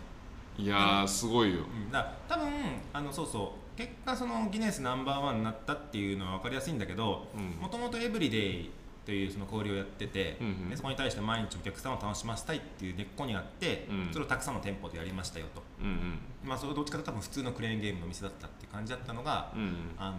[0.57, 1.61] いやーすごいよ。
[1.61, 2.53] うんだから多分
[2.93, 3.79] あのそうそう。
[3.79, 7.63] 結果そのギネスナンバーワンになったっていうのは分かりやすいんだけどうん。
[7.63, 8.71] もともとエブリデイ
[9.07, 10.69] というその交流をやってて、うんうん。
[10.69, 14.13] でそこに対して毎日お客さんを楽しませたいっていう根っこにあって、うん。
[14.13, 16.19] それをたくさんの店舗でやりましたよと、うんうん。
[16.45, 19.71] まあ、それどっちかというと多分普通のクレーンゲームの店だったって感じだったのが、うんうん。
[19.97, 20.17] あの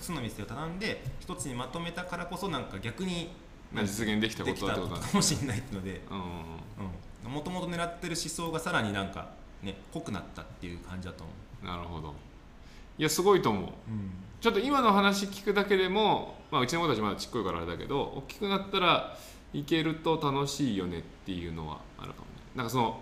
[0.00, 3.30] 複複複数の店を頼んで一つにまとめたからこそなんか逆に
[3.72, 6.00] まあ実現できたこととだってことだかもしれないので。
[7.28, 9.28] もともと狙ってる思想がさらになんか
[9.62, 11.24] ね濃くなったっていう感じだと
[11.62, 12.14] 思なるほど。
[12.98, 13.72] いやすごいと思うう、うん。
[14.40, 19.16] ちょっと今の話聞くだけでも、まあ、うちの子たちまだちっこいからあれだけど大きくなったら
[19.52, 22.30] いけると楽しいよねっていうのはあるかもね。
[22.56, 23.00] なんかその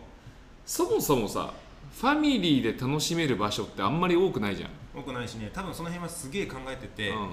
[0.67, 1.55] そもそもさ
[1.93, 7.31] ファミリーで楽しめる場所ってあんまり多くないじゃん、多くないしね多分その辺はすげえ考えてて、うん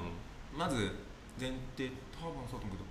[0.58, 0.76] まず
[1.38, 2.84] 前提多分そうだけど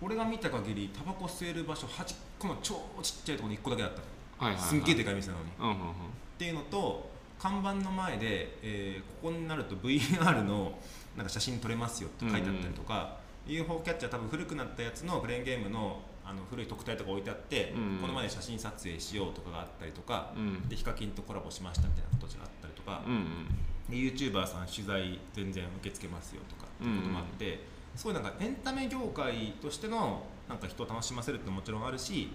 [0.00, 4.04] 俺が見た限りタバコ吸える場所端っこの超ちっちゃいところに1個だけだったの。
[4.38, 5.50] はいはい、はい、すんげえでかい店なのに。
[5.58, 5.76] うんうんうん。
[5.90, 5.92] っ
[6.38, 10.78] ていうのと看板の前で、えーここになると VR の
[11.16, 20.68] なんか写真撮れますよって書いてあったりとか、UFO キャッチャー多分古くなったやつのクレーンゲームのあの古い特体とか置いてあって、うんこの前で写真撮影しようとかがあったりとか、うん。
[20.68, 23.24] でヒカキンとコラボしましたみたいな形があったりとか、うんうん。
[23.48, 23.54] で
[23.88, 27.60] YouTuber さん取材全然受け付けますよとかっていうこともあって、
[27.94, 32.30] そういうなんかエンタメ業界としてのなんか人を楽しませるってのももちろんあるし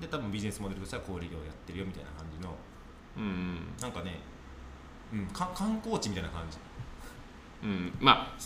[0.00, 2.54] で多分ビジネスモデルとしては小売業やってるよみたいな感じの
[3.16, 3.58] うんうん。
[3.80, 4.18] なんかね、
[5.12, 6.58] うん、か観光地みたいな感じ。
[7.62, 8.40] うん、まあ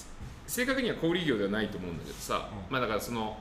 [0.46, 2.72] 正確には小売業ではないと思うんだけどさ、うん。
[2.72, 3.38] まあだからその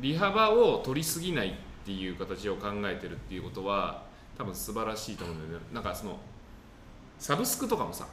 [0.00, 1.52] 利幅を取りすぎないっ
[1.84, 4.02] ていう形を考えてるっていうことは
[4.36, 5.66] 多分素晴らしいと思うんだよね。
[5.72, 6.18] なんかその
[7.18, 8.06] サブスクとかもさ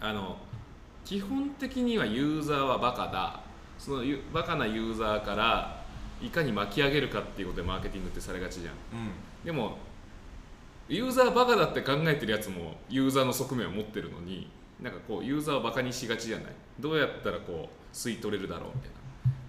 [0.00, 0.36] あの
[1.04, 3.40] 基本的にはユーザーはバカだ。
[3.78, 5.84] そのゆバカなユーザーから
[6.20, 8.74] いかに巻き上げるかっていうことでマーケティングってされがちじゃん。
[8.74, 9.10] うん。
[9.44, 9.78] でも
[10.88, 16.46] ユーザーバカだって考えてるやつもユーザーの側面を持ってるのになんかこうユーザーをバカにしがちじゃない。
[16.80, 18.96] どうやったらこう吸い取れるだろうみたいな。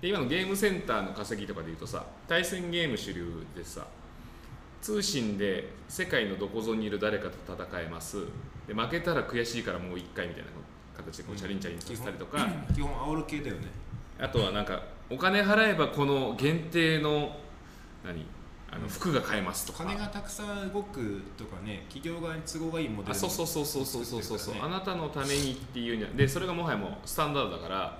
[0.02, 3.86] で今のゲームセンターの稼ぎとかで言うとさ対戦ゲーム主流でさ
[4.82, 8.18] 通信で世界のどこぞにいる誰かと戦えます。
[8.68, 10.50] で負けたら悔しいからもう1回みたいな
[10.96, 13.68] 形でこうチャリンチャリンさせたりとか、うん、基本煽る系だよね。
[14.20, 17.36] あとはなんかお金払えばこの限定の
[18.06, 18.26] 何？
[18.72, 27.98] あの服が買えますとか、うん、金がたくさん動くとかね企業側に都合がいいモデル、そうそうそうそうそうそうそう、あなたのためにっていうにはでそれがもはやもうスタンダードだから、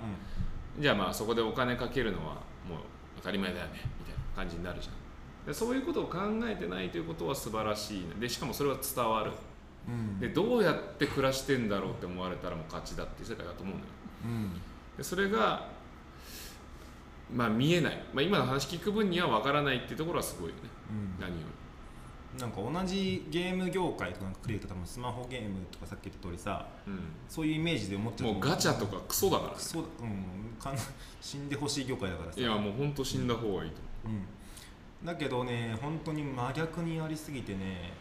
[0.76, 2.34] うん、じゃあまあそこでお金かけるのは
[2.68, 2.78] もう
[3.16, 4.94] 当たり前だよねみたいな感じになるじゃん。
[5.52, 8.06] そういうことを考えてないということは素晴らしいね。
[8.20, 9.32] でしかもそれは伝わる。
[9.88, 9.94] うん。
[9.94, 13.92] うんでどうやって暮らしてんだろうって思われたらもう勝ちだっていう世界だと思うんだよ。
[14.24, 14.52] うん。
[14.96, 15.68] でそれが
[17.32, 20.62] まあ見えない、まあ、今の話聞く分には分からないっていうところはすごいよね。
[20.90, 21.20] うん。
[21.20, 21.46] 何よ
[22.38, 26.92] なんか同じゲーム業界とかなんかクリエイト多分スマホゲームとかさっき言った通りさり、
[27.28, 29.54] そういうイメージで思っちうん、ゃうもうガチャとかクソだからね。
[29.58, 30.56] そううん。
[30.60, 30.76] かん
[31.20, 32.40] 死んでほしい業界だからさ。
[32.40, 34.22] いやもうほんと死んだ方がいいとうん、
[35.04, 37.92] だけどね本当に真逆にありすぎてね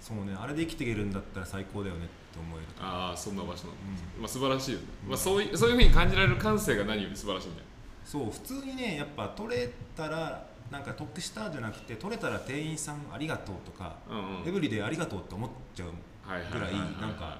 [0.00, 3.76] そうねあれで生きていけるんだったら最高だよねって思えるああそんな場所なの、
[4.18, 5.08] うまあ素晴らしいよね、うん。
[5.10, 7.66] まあ、そういそういうふうに感じられる感性が何より素晴らしいんだよ
[8.04, 14.48] そう普通にねやっぱ取れたらなんか得したじゃなくて取れたら店員さんありがとうとか、うんうん。
[14.48, 15.88] エブリデイありがとうって思っちゃう
[16.52, 16.72] ぐらい。
[16.72, 17.38] なんか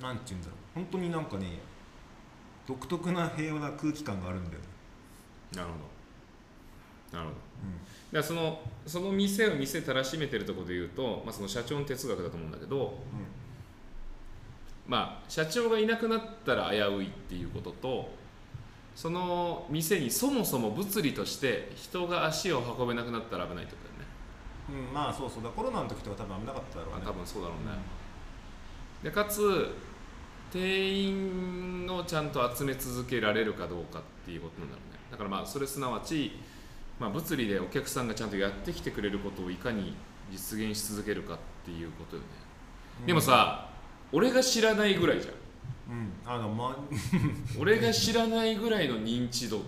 [0.00, 0.56] なんて言うんだろう。
[0.74, 1.58] 本当になんかね
[2.66, 4.68] 独特な平和な空気感があるんだよね、
[5.56, 5.89] なるほど
[7.12, 7.40] なるほど。
[8.12, 12.94] だからそのその店を店たらしめてるところで言うと、まあ、その社長の哲学だと思うんだけど、
[14.88, 18.10] まあ、社長がいなくなったら危ういっていうことと
[18.96, 24.06] その店にそもそも物理として人が足を運べなくなったら危ないってことだよね、
[24.70, 25.44] うんうん、まあそうそう。
[25.44, 27.02] だコロナの時とか多分危なかっただろうね。
[27.04, 27.72] まあ、多分そうだろうね、
[29.04, 29.68] でかつ
[30.52, 34.98] 店員をちゃんと集め続けられるかどうかっていうことなんだろうね。
[35.12, 36.32] だからまあそれすなわち、
[37.00, 39.94] まあ、物理でお客さんがちゃんとやってきてくれることをいかに
[40.30, 42.28] 実現し続けるかっていうことよね、
[43.00, 43.06] うん。
[43.06, 43.70] でもさ
[44.12, 45.34] 俺が知らないぐらいじゃん。
[45.92, 46.12] うん。
[46.24, 46.76] あのま
[47.58, 49.62] 俺が知らないぐらいの認知度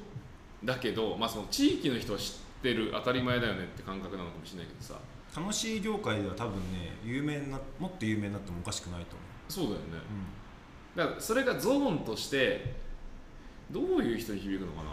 [0.63, 5.01] だけど、まあ、その地域の人は知ってる当たり前だよねって感覚なのかもしれないけどさ。
[5.35, 9.17] 楽しい業界では多分ね有名なもっと有名になってもおかしくないと
[9.49, 9.83] そうだよね。
[9.93, 10.03] 思
[10.95, 12.75] だからそれがゾーンとして
[13.71, 14.91] どういう人に響くのかな？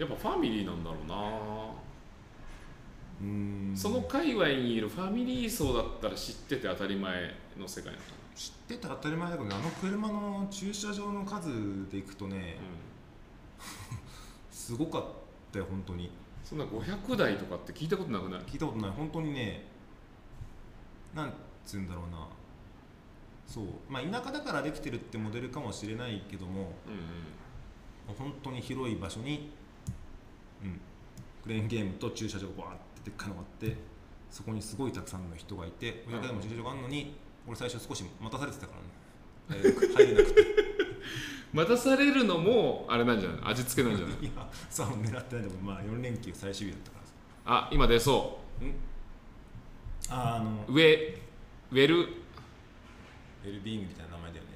[0.00, 1.14] やっぱファミリーなんだろうな、
[3.20, 12.56] う、うん、うんその界隈にいるファミリー層だったら知ってて当たり前の世界なのか知ってたら当たり前だけどねあの車の駐車場の数でいくとね、な、うん、
[14.50, 15.04] すごかっ
[15.52, 16.10] たよ本当に。
[16.42, 18.40] そんな500台とかって聞いたことなくない？
[18.40, 18.90] 聞いたことない。
[18.90, 19.66] 本当にね
[21.14, 21.32] なん
[21.64, 22.26] つうんだろうな。
[23.46, 23.66] そう。
[23.88, 26.92] まあ田舎だからできてるってモデルかもしれないけどもうん
[28.12, 28.16] うん。
[28.16, 29.50] 本当に広い場所に、うん、
[31.42, 33.76] クレーンゲームと駐車場がバーってでっかいのがあって
[34.30, 36.14] そこにすごいたくさんの人がいてうん。
[36.14, 38.74] 親方でも駐車場があるのに俺最初少し待たされてたか
[39.48, 39.62] らね。
[39.62, 40.46] 入れなく入れなくて。
[41.52, 43.52] 待たされるのもあれなんじゃない？
[43.52, 44.16] 味付けなんじゃない？
[44.22, 47.12] いやそう狙ってないでもまあ4連休最終日だったからさ。
[47.46, 48.64] あ今出そう。
[48.64, 48.74] ん。
[50.10, 51.16] ああのうウェ
[51.72, 51.96] ウェル？
[52.02, 54.50] ウェルビーイングみたいな名前だよね。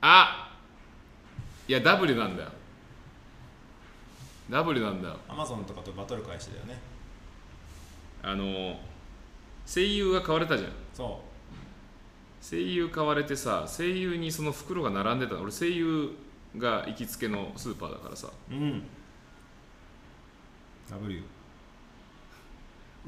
[0.00, 0.45] あ
[1.68, 2.48] いや W なんだよ。
[4.50, 5.16] W なんだよ。
[5.28, 6.78] アマゾンとかとバトル開始だよね。
[8.22, 8.78] あの
[9.66, 10.70] 声優が買われたじゃん。
[10.94, 11.20] そ
[12.40, 15.42] 声優買われてさ声優にその袋が並んでたの。
[15.42, 16.10] 俺声優
[16.56, 18.28] が行きつけのスーパーだからさ。
[18.50, 18.82] ううん。
[20.88, 21.22] W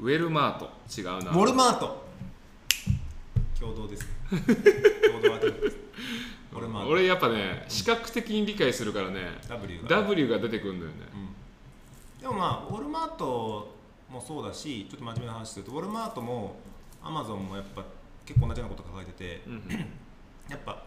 [0.01, 0.69] ウェルマート。
[1.01, 1.31] 違うな。
[1.31, 2.05] ウォルマート。
[3.57, 4.05] 共同です。
[4.29, 5.77] 共同アテントです
[6.51, 9.87] ウォルマート俺やっぱね視覚的に理解するからね W が。
[9.87, 10.97] W が出てくるんだよね。
[11.13, 12.21] うん。
[12.21, 13.75] でもまあウォルマート
[14.09, 16.55] もそうだしちょっと真面目な話するとウォルマートも
[17.03, 17.83] アマゾンもやっぱ
[18.25, 19.63] 結構同じようなこと抱えててうん
[20.49, 20.83] やっぱ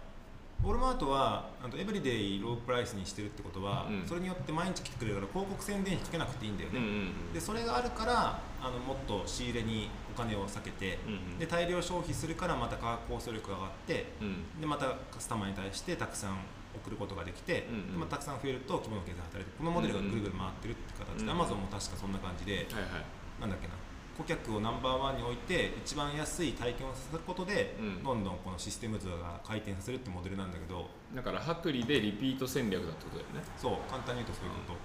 [0.65, 4.07] ウォルマートはあのエブリデイロープライスにしてるってことは、うん。
[4.07, 7.33] それによって毎日来てくれるから広告宣伝費かけなくていいんだよね、うんうん。
[7.33, 11.39] でそれがあるからあのもっと仕入れにお金を避けて、うんうん。
[11.39, 14.61] で大量消費するからまた価格交渉力が上がってうん。
[14.61, 16.37] でまたカスタマーに対してたくさん
[16.75, 17.93] 送ることができて、うんうん。
[17.93, 23.41] でまあたくさん増えると規模の経済が働いてこのモデルがぐるぐる回ってるって形で、うんアマゾンも確かそんな感じで、はいはい。
[23.41, 23.75] なんだっけな
[24.13, 28.03] 顧客をナンバーワンに置いて一番安い体験をさせることで、うん。
[28.05, 33.43] どんどんこのシステム図が回転させるってモデルなんだけどだから薄利でリピート戦略だってことだよね。
[33.57, 34.77] そう簡単に言うとそういうこと、っ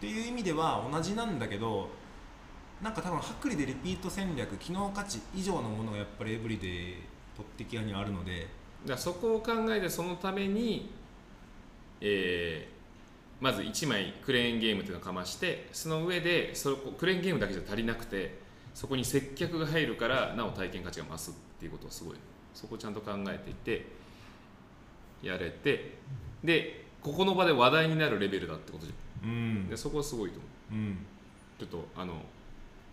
[0.00, 1.88] ていう意味では同じなんだけど
[2.82, 6.94] なんか多分薄利でリピート戦略機能価値以上のものがやっぱりエブリデイ
[7.36, 8.46] とってき屋にはあるので。
[8.86, 10.90] だそこを考えてそのために、
[12.00, 12.78] えー
[13.40, 18.36] まず1枚クレーンゲームっていうのをかましてその上でそこクレーンゲームだけじゃ足りなくて
[18.74, 22.16] そこに接客が入るからなお体験価値が増すっていうことをすごい
[22.52, 23.86] そこをちゃんと考えていて
[25.22, 25.98] やれて
[26.42, 29.30] でここの場で話題になるレベルだってことじうん。
[29.30, 29.68] ゃん。
[29.68, 30.74] でそこはすごいと思う。
[30.74, 30.98] うん。
[31.60, 32.14] ちょっとあの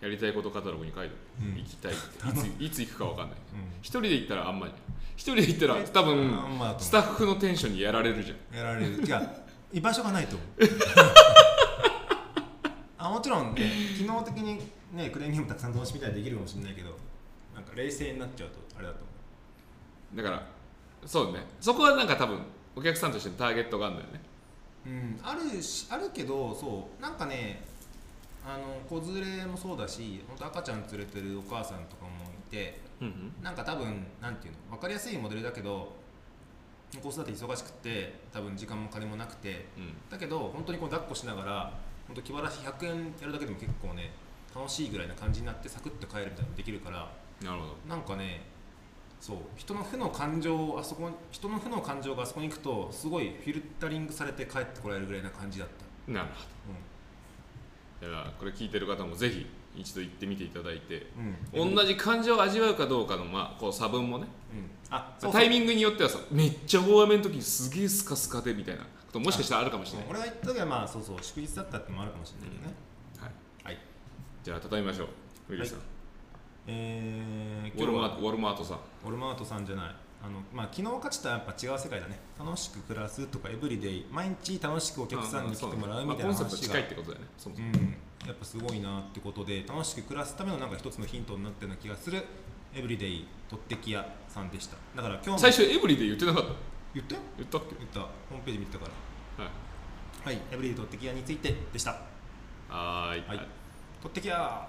[0.00, 1.56] やりたいことカタログに書いてうん。
[1.56, 2.28] 行きたいって。
[2.28, 3.38] いつ いつ行くか分かんない。
[3.54, 3.68] うん。
[3.80, 4.72] 一人で行ったらあんまり。
[5.16, 6.38] 一人で行ったら多分
[6.78, 8.56] スタッフのテンションにやられるじゃん。
[8.56, 9.02] やられる。
[9.02, 10.48] いや居場所がないと思う。
[12.98, 14.60] あもちろんね機能的に
[14.92, 16.96] ねクレーンゲームたくさん楽しみたいできるかもしれないけど
[17.54, 18.98] なんか冷静になっちゃうとあれだと
[20.12, 20.46] 思だから
[21.04, 21.44] そうね。
[21.60, 22.40] そこはなんか多分
[22.74, 24.20] お客さんとしてのターゲットがあるんだよね。
[24.86, 25.20] ううん。
[25.22, 27.62] あるしあるけどそうなんかね
[28.46, 32.10] あの子連れもそうだし本当赤ちゃん連れてるお母さんとかも
[32.48, 35.92] いてうんなんか多分なんていうの分かりやすいモデルだけど
[37.02, 39.94] 子育て忙しくって多分時間も金もなくてうん。
[40.08, 41.72] だけど本当にこう抱っこしながら
[42.06, 44.12] 本当気晴らし100円やるだけでも結構ね
[44.54, 47.10] 楽しいぐらいな感じになってサクッと帰るみたいなのもできるから
[47.42, 47.76] なるほど。
[47.88, 48.42] なんかね
[49.20, 55.68] そう人の負の感情をあそこに人の負の感情があそこに行くとすごいフィルタリングされて帰ってこられるぐらいな感じだっ
[56.06, 56.34] た、なるほ
[56.72, 56.95] ど
[58.00, 61.06] だからこれ聞いてる方もぜひ一度行ってみていただいて
[61.54, 61.62] うん。
[61.62, 64.26] うん、同じ感情を味わうかどうかのまあこう差分もね。
[64.52, 72.74] うん、あタイミングによってはさめっちゃ大雨の時にすげえスカスカでみたいなこともしかしたらあるかもしれない、俺が言った時はまあそうそう祝日だったってのもあるかもしれないけどね、
[73.18, 73.32] はい、
[73.64, 73.78] はい。
[74.42, 75.08] じゃあ畳みましょう。
[75.50, 75.78] ウィリーさん、
[76.66, 78.78] えー、ウォルマはートウォルマートさん。
[79.04, 79.94] ウォルマートさんじゃない
[80.26, 82.18] あの、まあ、機能価値とはやっぱ違う世界だね。
[82.38, 87.28] 楽しく暮らすとかエブリデイ毎日楽しくお客さんに来てもらうみたいな話が、近いってことだよね。
[87.38, 87.74] そもそも、うん、
[88.26, 92.24] やっぱすごいなってことで楽しく暮らすためのなんか一つのヒントになってるような気がする
[92.74, 94.76] エブリデイとってき屋さんでした。
[94.96, 96.50] だから今日も最初エブリで言ってなかった？
[96.94, 97.76] 言ったよ言ったっけ？
[97.78, 98.00] 言った。
[98.00, 98.90] ホームページ見てたか
[99.38, 99.44] ら。
[99.44, 99.54] はい。
[100.26, 100.42] はい。
[100.50, 101.92] エブリデイとってき屋についてでした。
[102.68, 103.28] はーい。
[103.28, 103.48] はい。
[104.02, 104.68] とってき屋